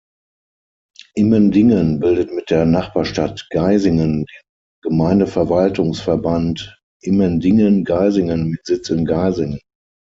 [1.13, 4.41] Immendingen bildet mit der Nachbarstadt Geisingen den
[4.81, 9.59] "Gemeindeverwaltungsverband „Immendingen-Geisingen“" mit Sitz in Geisingen.